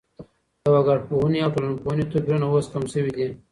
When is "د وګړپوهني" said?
0.63-1.39